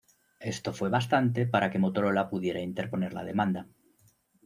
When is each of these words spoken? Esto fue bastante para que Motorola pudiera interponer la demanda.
Esto 0.39 0.73
fue 0.73 0.89
bastante 0.89 1.45
para 1.45 1.69
que 1.69 1.77
Motorola 1.77 2.27
pudiera 2.27 2.59
interponer 2.59 3.13
la 3.13 3.23
demanda. 3.23 3.67